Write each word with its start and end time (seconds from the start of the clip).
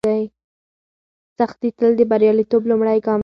سختي 1.39 1.69
تل 1.77 1.91
د 1.97 2.01
بریالیتوب 2.11 2.63
لومړی 2.69 2.97
ګام 3.05 3.17
وي. 3.19 3.19